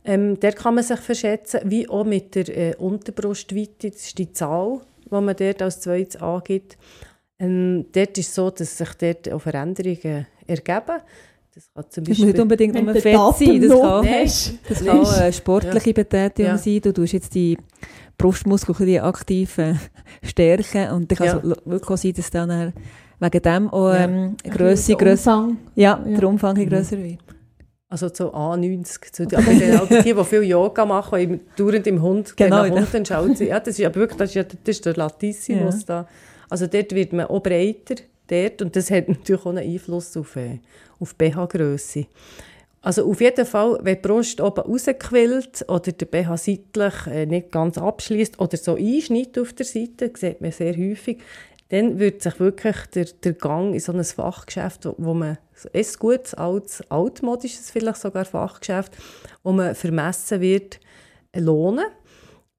[0.05, 4.31] Ähm, der kann man sich verschätzen, wie auch mit der äh, Unterbrustweite, das ist die
[4.31, 6.77] Zahl, die man dort als zweites angibt.
[7.39, 11.01] Ähm, dort ist es so, dass sich dort auch Veränderungen ergeben.
[11.55, 12.25] Das kann zum Beispiel...
[12.25, 15.93] nicht unbedingt nur Fett sein, das kann, das kann eine sportliche ja.
[15.93, 16.57] Betätigung ja.
[16.57, 16.81] sein.
[16.81, 17.57] Du tust jetzt die
[18.17, 19.75] Brustmuskeln aktiv äh,
[20.23, 21.37] stärken und dann kann ja.
[21.37, 22.73] es wirklich sein, dass dann
[23.19, 26.69] wegen dem auch ähm, Grösse, grösser, ja, ja, der Umfang mhm.
[26.69, 27.19] grösser wird.
[27.93, 29.11] Also so A90.
[29.11, 32.87] Zu, aber genau, die, die viel Yoga machen, im, dauernd im Hund, genau, wenn Hund
[32.91, 35.81] dann schaut sie, ja, das ist ja wirklich, das ist, ja, das ist der Latissimus
[35.81, 35.85] ja.
[35.85, 36.07] da.
[36.49, 40.35] Also dort wird man auch breiter, dort, und das hat natürlich auch einen Einfluss auf,
[40.37, 40.57] äh,
[40.99, 42.07] auf BH-Grösse.
[42.81, 47.51] Also auf jeden Fall, wenn die Brust oben rausquillt oder der BH seitlich äh, nicht
[47.51, 51.19] ganz abschließt oder so einschneidet auf der Seite, sieht man sehr häufig,
[51.73, 55.39] dann wird sich wirklich der, der Gang in so ein Fachgeschäft, wo man
[55.73, 58.95] ein gutes, altes, altmodisches vielleicht sogar Fachgeschäft,
[59.41, 60.79] wo man vermessen wird,
[61.35, 61.85] lohnen.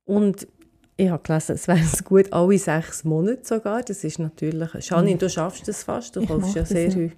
[0.05, 0.49] Und
[0.97, 3.83] ich habe gelesen, es wäre gut alle sechs Monate sogar.
[3.83, 4.71] Das ist natürlich...
[4.81, 6.17] Janine, du schaffst das fast.
[6.17, 7.13] Du ich kaufst ja sehr häufig.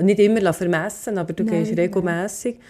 [0.00, 2.60] Nicht immer vermessen, aber du Nein, gehst regelmäßig.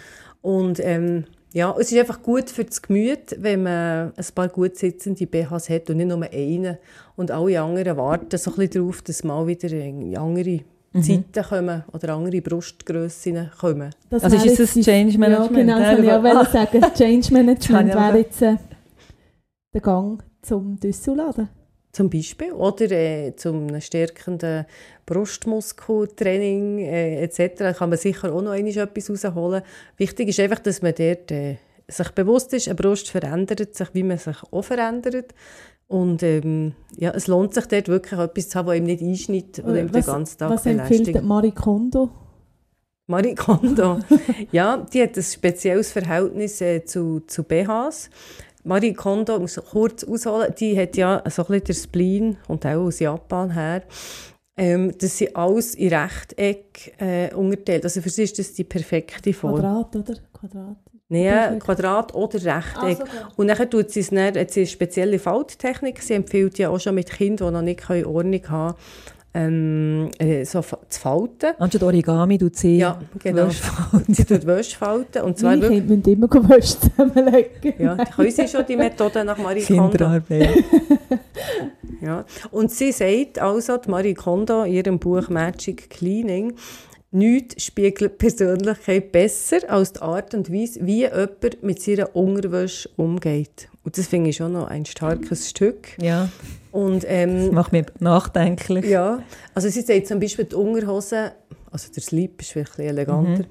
[0.40, 4.76] Und ähm, ja, es ist einfach gut für das Gemüt, wenn man ein paar gut
[4.76, 6.78] sitzende BHs hat und nicht nur einen.
[7.16, 9.68] Und alle anderen warten so ein bisschen darauf, dass mal wieder
[10.20, 10.60] andere
[10.92, 11.02] mhm.
[11.02, 13.90] Zeiten kommen oder andere Brustgrössen kommen.
[14.10, 15.68] Das also ist das Change Management?
[15.68, 16.44] Ja, genau, das wollte ich auch ah.
[16.44, 16.94] sagen.
[16.94, 18.56] Change Management wäre jetzt äh,
[19.74, 21.48] der Gang zum Düsselladen.
[21.92, 22.52] Zum Beispiel.
[22.52, 24.66] Oder äh, zum stärkenden
[25.06, 27.58] Brustmuskeltraining äh, etc.
[27.58, 29.62] Da kann man sicher auch noch etwas rausholen.
[29.96, 31.56] Wichtig ist einfach, dass man dort äh,
[31.88, 35.34] sich bewusst ist, eine Brust verändert sich, wie man sich auch verändert.
[35.88, 39.58] Und ähm, ja, es lohnt sich dort wirklich etwas zu haben, das ihm nicht einschneidet
[39.58, 42.10] und ihm den ganzen Tag Was empfiehlt Marie Kondo?
[43.08, 43.98] Marie Kondo,
[44.52, 48.08] ja, die hat ein spezielles Verhältnis äh, zu, zu BHs.
[48.64, 52.86] Marie Kondo, muss kurz ausholen, die hat ja so ein bisschen der Spleen, und auch
[52.86, 53.82] aus Japan her,
[54.56, 57.84] ähm, dass sie alles in Rechteck äh, unterteilt.
[57.84, 59.54] Also für sie ist das die perfekte Form.
[59.54, 60.14] Quadrat, oder?
[60.32, 60.76] Quadrat.
[61.08, 63.00] Nein, Quadrat oder Rechteck.
[63.00, 66.00] Ah, so und dann tut sie es dann, hat sie eine spezielle Falttechnik.
[66.00, 68.76] Sie empfiehlt ja auch schon mit Kindern, die noch nicht Ordnung haben
[69.32, 71.54] ähm, äh, so zu falten.
[71.58, 73.46] Anstatt Origami tut sie ja, genau.
[73.46, 74.14] Wäsche falten.
[74.14, 75.22] Sie tut Wäsche falten.
[75.22, 77.74] Und zwar Kinder müssen immer Wäsche zusammenlegen.
[77.78, 80.04] Ja, können sie schon die Methode nach Marie Kondo.
[82.00, 82.24] ja.
[82.50, 86.54] Und sie sagt also, die Marie Kondo in ihrem Buch Magic Cleaning,
[87.12, 93.68] Nichts spiegelt Persönlichkeit besser als die Art und Weise, wie jemand mit seiner Unterwäsche umgeht.
[93.82, 95.88] Und das finde ich schon noch ein starkes Stück.
[96.00, 96.28] Ja.
[96.72, 98.86] Und, ähm, das macht mich nachdenklich.
[98.86, 99.22] Ja.
[99.54, 101.32] Also sie sagt zum Beispiel die Unterhose,
[101.70, 103.46] also der Slip ist wirklich eleganter, mhm.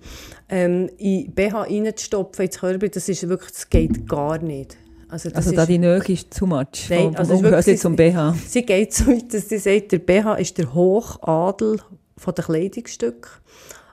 [0.49, 4.77] ähm, in BH reinzustopfen ins Körper, das ist wirklich, das geht gar nicht.
[5.09, 8.35] Also, also da die Nähe ist zu much, nein, vom, also wirklich, zum BH.
[8.47, 11.79] Sie geht so weit, dass sie sagt, der BH ist der Hochadel
[12.15, 13.31] von den Kleidungsstücken.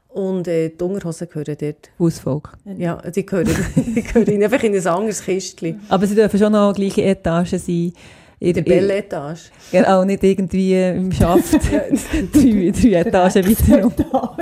[0.09, 1.91] Und äh, die Unterhosen gehören dort.
[1.99, 2.53] Hausvolk.
[2.65, 5.81] Ja, die gehören, die gehören einfach in ein anderes Kistchen.
[5.91, 7.93] Aber sie dürfen schon noch gleiche Etagen sein.
[8.39, 9.51] In der Belle-Etage.
[9.73, 11.55] Genau, nicht irgendwie im Schaft.
[12.33, 14.37] drei, drei Etagen weiter.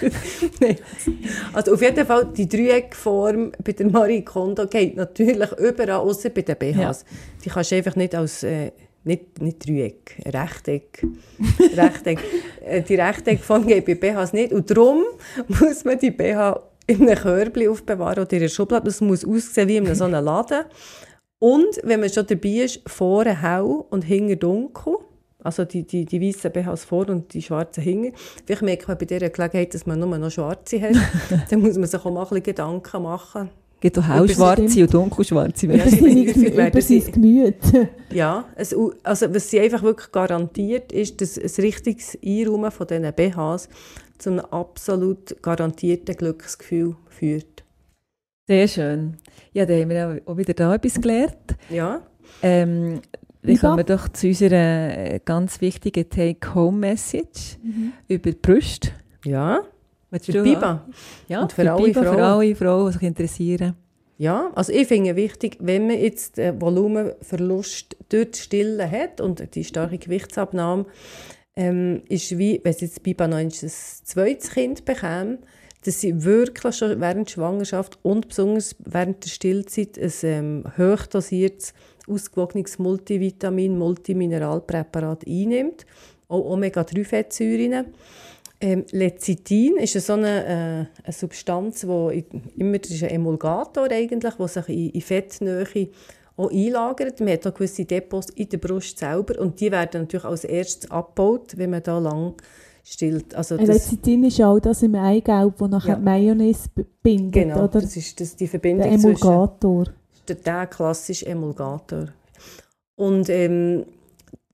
[0.60, 0.76] Nein.
[1.52, 6.42] Also auf jeden Fall, die Dreieckform bei der Marie Kondo geht natürlich überall, außer bei
[6.42, 6.76] den BHs.
[6.76, 6.94] Ja.
[7.44, 8.42] Die kannst du einfach nicht als...
[8.42, 11.06] Äh, nicht, nicht Dreieck, Rechteck.
[11.74, 12.18] Rechteck.
[12.62, 14.52] Äh, die Rechteckform geht bei BHs nicht.
[14.52, 15.04] Und darum
[15.48, 18.84] muss man die BH in einem Körbchen aufbewahren oder in einer Schublade.
[18.84, 20.64] Das muss aussehen wie in so einem Laden.
[21.40, 24.98] Und wenn man schon dabei ist, vorne hell und hinten dunkel.
[25.42, 28.12] Also die, die, die weißen BHs vor und die schwarzen hinten.
[28.44, 30.94] Vielleicht merkt man bei dieser Gelegenheit, dass man nur noch schwarze hat.
[31.50, 34.92] Dann muss man sich auch mal ein bisschen Gedanken machen Es gibt auch hellschwarze und
[34.92, 37.56] dunkelschwarze Ja, sie über sein Gemüt.
[38.12, 43.10] Ja, es, also was sie einfach wirklich garantiert, ist, dass ein richtiges Einräumen von diesen
[43.14, 43.70] BHs
[44.18, 47.64] zu einem absolut garantierten Glücksgefühl führt.
[48.50, 49.16] Sehr schön.
[49.52, 51.54] Ja, da haben wir auch wieder da etwas gelernt.
[51.68, 52.02] Ja,
[52.42, 53.00] Ähm,
[53.42, 57.58] dann kommen wir doch zu unserer äh, ganz wichtigen Take-Home-Message
[58.08, 58.90] über die Brüste.
[59.24, 59.60] ja,
[60.10, 60.84] Willst für du- Biba.
[61.28, 62.16] Ja, Und für alle Biba, Frauen.
[62.16, 63.74] Für alle Frauen, die sich interessieren.
[64.18, 69.54] Ja, also ich finde wichtig, wenn man jetzt den Volumenverlust durch das Stillen hat und
[69.54, 70.86] die starke Gewichtsabnahme,
[71.54, 75.38] ähm, ist wie, wenn sie jetzt Biba noch ein zweites Kind bekäme,
[75.84, 81.72] dass sie wirklich schon während der Schwangerschaft und besonders während der Stillzeit ein ähm, hochdosiertes,
[82.06, 85.86] ausgewogenes Multivitamin, Multimineralpräparat einnimmt,
[86.28, 87.86] auch Omega-3-Fettsäuren.
[88.62, 92.24] Ähm, Lecithin ist so eine, äh, eine Substanz, in,
[92.56, 95.88] immer ist ein Emulgator eigentlich, wo sich in, in Fettnähe
[96.36, 97.20] auch einlagert.
[97.20, 100.90] Man hat auch gewisse Depots in der Brust selber und die werden natürlich als erstes
[100.90, 102.34] abgebaut, wenn man da lang
[102.92, 103.34] stillt.
[103.34, 105.96] Also das, Lecithin ist auch das im Eigelb, das nachher Ja.
[105.96, 106.68] die Mayonnaise
[107.02, 107.80] bindet, genau, oder?
[107.80, 109.84] das ist das, die Der Verbindung zwischen Emulgator.
[110.28, 112.06] der, der klassische Emulgator.
[112.96, 113.84] Und ähm,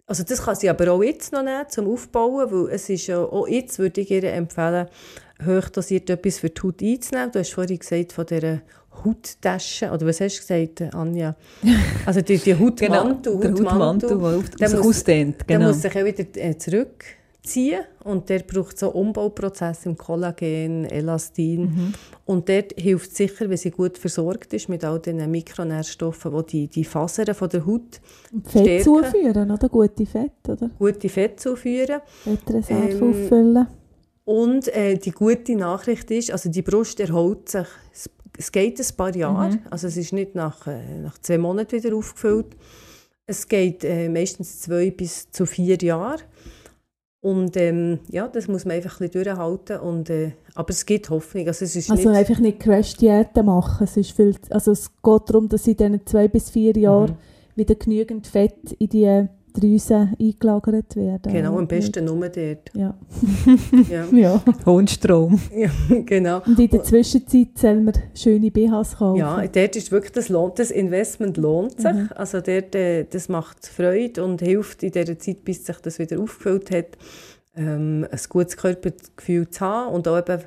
[0.06, 3.18] also das kann sie aber auch jetzt noch nehmen, zum Aufbauen, weil es ist ja,
[3.24, 4.86] auch jetzt würde ich ihr empfehlen,
[5.44, 7.32] hochdosiert etwas für die Haut einzunehmen.
[7.32, 8.60] Du hast vorhin gesagt von dieser
[9.04, 11.34] Hauttasche, oder was hast du gesagt, äh, Anja?
[12.06, 15.36] Also die, die Hautmantel, der Hautmantel, der auf- der sich muss- ausdehnt.
[15.48, 15.68] der Genau.
[15.68, 16.56] muss sich auch wieder äh,
[17.46, 21.60] zurückziehen und der braucht so Umbauprozesse im Kollagen, Elastin.
[21.62, 21.92] Mhm.
[22.24, 26.46] Und dort hilft es sicher, wenn sie gut versorgt ist mit all den Mikronährstoffen, die
[26.46, 28.00] die, die Fasern von der Haut
[28.44, 28.84] Fett Stärken.
[28.84, 29.68] zuführen, oder?
[29.68, 30.70] Gute Fett, oder?
[30.78, 32.00] gute Fett zuführen.
[32.24, 33.66] Fettreserve Ähm, auffüllen.
[34.24, 37.66] Und äh, die gute Nachricht ist, also die Brust erholt sich,
[38.38, 41.94] es, geht ein paar Jahre, also es ist nicht nach, äh, nach zwei Monaten wieder
[41.94, 42.56] aufgefüllt.
[43.28, 46.18] Es geht äh, meistens zwei bis zu vier Jahre.
[47.26, 49.80] Und ähm, ja, das muss man einfach ein bisschen durchhalten.
[49.80, 51.48] Und, äh, aber es gibt Hoffnung.
[51.48, 53.82] Also, es ist Also nicht, einfach nicht Crash-Diäten machen.
[53.82, 57.16] Es, ist viel, also es geht darum, dass in diesen zwei bis vier Jahren Mhm.
[57.56, 59.26] wieder genügend Fett in die
[59.60, 61.32] Drüsen eingelagert werden.
[61.32, 62.70] Genau, am besten nur dort.
[62.74, 62.94] Ja.
[63.90, 64.42] Ja, ja.
[64.64, 65.40] Hundstrom.
[65.54, 65.70] ja
[66.04, 66.42] genau.
[66.44, 69.18] Und in der Zwischenzeit sollen wir schöne BHs kaufen.
[69.18, 71.92] Ja, dort ist wirklich das, lohnt, das Investment lohnt sich.
[72.14, 76.20] Also dort, äh, das macht Freude und hilft in der Zeit, bis sich das wieder
[76.20, 76.86] aufgefüllt hat,
[77.56, 79.94] ähm, ein gutes Körpergefühl zu haben.
[79.94, 80.42] Und auch eben,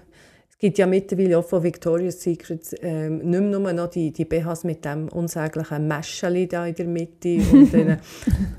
[0.59, 4.65] gibt ja mittlerweile auch von Victoria's Secret ähm, nicht mehr nur noch die, die BHs
[4.65, 7.97] mit dem unsäglichen Mäscheli da in der Mitte und den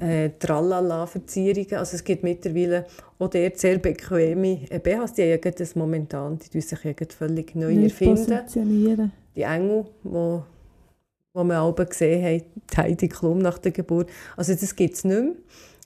[0.01, 1.75] äh, Tralala-Verzierungen.
[1.75, 2.87] Also es gibt mittlerweile
[3.19, 6.79] auch dort sehr bequeme äh, BHs, die haben das momentan, die tun sich
[7.17, 10.43] völlig neu Neu erfinden die Engel, wo,
[11.33, 14.11] wo wir alle gesehen haben, die Heidi Klum nach der Geburt.
[14.37, 15.35] Also das gibt es nicht mehr.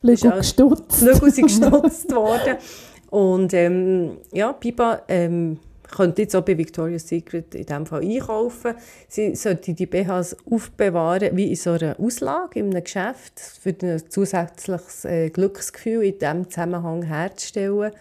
[0.02, 1.00] Lügel gestutzt.
[1.00, 2.56] Die Flügel sind gestutzt worden.
[3.10, 5.58] Und ähm, ja, Biba ähm,
[5.94, 8.74] könnte jetzt auch bei Victoria's Secret in diesem Fall einkaufen.
[9.08, 14.02] Sie sollte die BHs aufbewahren wie in so einer Auslage in einem Geschäft, für ein
[14.10, 17.92] zusätzliches äh, Glücksgefühl in diesem Zusammenhang herzustellen.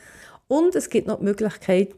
[0.48, 1.90] Und es gibt noch die Möglichkeit,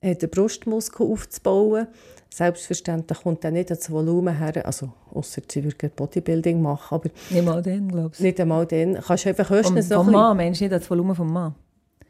[0.00, 1.86] äh, den Brustmuskel aufzubauen.
[2.34, 7.10] Selbstverständlich kommt dann nicht das Volumen her, also ausser sie würde gerne Bodybuilding machen, aber
[7.28, 8.24] Nicht mal den, glaubst du.
[8.24, 8.94] nicht einmal dann.
[9.06, 11.14] Kannst du einfach Vom, höchstens noch vom ein bisschen- Mann, meinst du nicht das Volumen
[11.14, 11.54] vom Mann?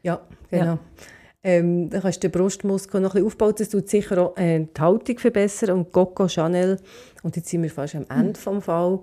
[0.01, 0.65] ja, genau.
[0.65, 0.79] Ja.
[1.43, 3.55] Ähm, dann kannst du den Brustmuskel noch ein bisschen aufbauen.
[3.57, 5.77] Das tut sicher auch äh, die Haltung verbessern.
[5.77, 6.79] Und Coco Chanel,
[7.21, 8.99] und jetzt sind wir fast am Ende vom Fall,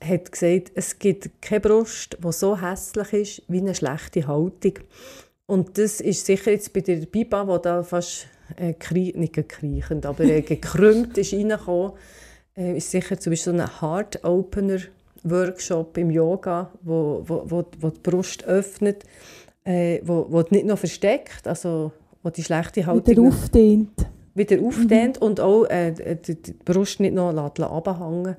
[0.00, 4.74] hat gesagt, es gibt keine Brust, die so hässlich ist wie eine schlechte Haltung.
[5.46, 10.24] Und das ist sicher jetzt bei der Biba, die da fast äh, nicht gekriechend, aber
[10.24, 11.92] äh, gekrümmt ist reingekommen,
[12.56, 18.00] äh, ist sicher zum Beispiel so ein Heart-Opener-Workshop im Yoga, wo, wo, wo, wo die
[18.00, 19.04] Brust öffnet,
[19.64, 24.06] äh, wo, wo nicht noch versteckt, also wo die schlechte Haltung Wieder aufdehnt.
[24.34, 28.36] wieder aufdehnt und auch äh, die, die Brust nicht noch runterhängen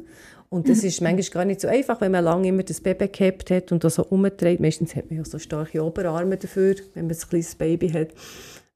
[0.50, 3.52] Und das ist manchmal gar nicht so einfach, wenn man lange immer das Baby gehabt
[3.52, 4.60] hat und das so umdreht.
[4.60, 8.10] Meistens hat man ja so starke Oberarme dafür, wenn man ein kleines Baby hat.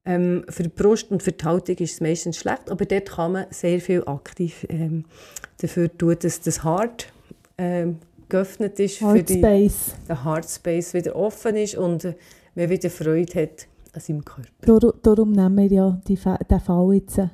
[0.04, 3.32] Ähm, für die Brust und für die Haltung ist es meistens schlecht, aber dort kann
[3.32, 5.04] man sehr viel aktiv ähm,
[5.60, 7.12] dafür tun, dass das Hart
[7.58, 9.94] ähm, geöffnet ist, für die, Heartspace.
[10.08, 12.14] der Heart Space wieder offen ist und äh,
[12.58, 14.50] man wieder Freude hat an seinem Körper.
[14.80, 17.28] Dar darum nehmen wir ja die, den Fall jetzt äh,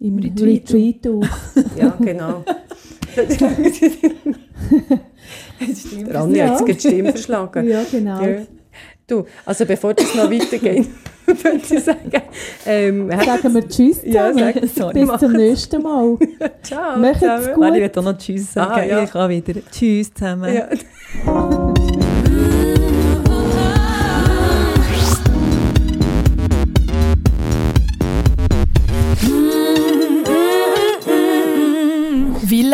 [0.00, 1.54] im Retreat Retreat, auf.
[1.76, 2.44] Ja, genau.
[6.08, 6.50] Der Anja Ja.
[6.60, 7.68] hat jetzt die Stimme verschlagen.
[7.68, 8.22] ja, genau.
[8.24, 8.38] Ja.
[9.06, 10.86] Du, also bevor das noch weitergeht,
[11.26, 12.22] würde ich sagen.
[12.64, 14.54] Ähm, Sagen wir Tschüss Ja, zusammen.
[14.54, 16.16] sag- sorry, Bis zum nächsten Mal.
[16.62, 16.96] Ciao.
[16.98, 17.54] Macht's zusammen.
[17.54, 17.74] gut.
[17.74, 18.72] Ich will auch noch Tschüss sagen.
[18.72, 19.02] Ah, ja.
[19.02, 19.54] Ich kann wieder.
[19.72, 20.54] Tschüss zusammen.
[20.54, 20.68] Ja.